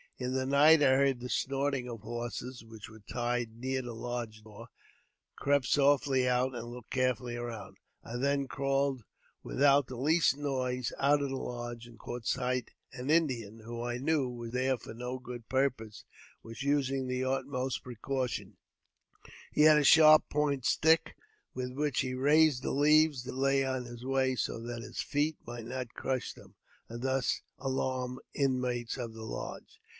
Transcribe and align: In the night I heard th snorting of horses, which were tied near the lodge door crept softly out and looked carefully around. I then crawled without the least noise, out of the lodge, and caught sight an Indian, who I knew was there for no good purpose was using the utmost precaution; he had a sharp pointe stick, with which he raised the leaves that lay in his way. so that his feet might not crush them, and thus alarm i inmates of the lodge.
In 0.17 0.33
the 0.33 0.45
night 0.45 0.83
I 0.83 0.95
heard 0.95 1.19
th 1.19 1.31
snorting 1.31 1.87
of 1.89 2.01
horses, 2.01 2.63
which 2.63 2.89
were 2.89 3.01
tied 3.11 3.55
near 3.55 3.81
the 3.83 3.93
lodge 3.93 4.43
door 4.43 4.67
crept 5.35 5.65
softly 5.65 6.27
out 6.27 6.53
and 6.55 6.67
looked 6.71 6.91
carefully 6.91 7.35
around. 7.35 7.77
I 8.03 8.17
then 8.17 8.47
crawled 8.47 9.03
without 9.41 9.87
the 9.87 9.97
least 9.97 10.37
noise, 10.37 10.91
out 10.99 11.23
of 11.23 11.29
the 11.29 11.35
lodge, 11.37 11.87
and 11.87 11.97
caught 11.99 12.25
sight 12.27 12.69
an 12.93 13.09
Indian, 13.09 13.59
who 13.61 13.81
I 13.83 13.97
knew 13.97 14.27
was 14.29 14.51
there 14.51 14.77
for 14.77 14.93
no 14.93 15.17
good 15.17 15.47
purpose 15.49 16.03
was 16.43 16.61
using 16.63 17.07
the 17.07 17.23
utmost 17.23 17.83
precaution; 17.83 18.57
he 19.51 19.61
had 19.61 19.77
a 19.77 19.83
sharp 19.83 20.29
pointe 20.29 20.65
stick, 20.65 21.15
with 21.55 21.73
which 21.73 22.01
he 22.01 22.13
raised 22.13 22.61
the 22.63 22.71
leaves 22.73 23.23
that 23.23 23.33
lay 23.35 23.61
in 23.63 23.85
his 23.85 24.05
way. 24.05 24.35
so 24.35 24.59
that 24.61 24.83
his 24.83 25.01
feet 25.01 25.37
might 25.45 25.65
not 25.65 25.93
crush 25.93 26.33
them, 26.33 26.55
and 26.89 27.01
thus 27.03 27.41
alarm 27.57 28.19
i 28.35 28.39
inmates 28.41 28.97
of 28.97 29.13
the 29.13 29.23
lodge. 29.25 29.79